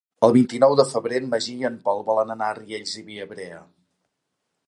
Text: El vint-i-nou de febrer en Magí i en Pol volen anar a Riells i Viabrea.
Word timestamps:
El 0.25 0.31
vint-i-nou 0.35 0.71
de 0.79 0.85
febrer 0.93 1.19
en 1.23 1.27
Magí 1.33 1.53
i 1.59 1.67
en 1.69 1.75
Pol 1.83 2.01
volen 2.09 2.35
anar 2.37 2.49
a 2.53 2.57
Riells 2.61 2.97
i 3.01 3.05
Viabrea. 3.11 3.63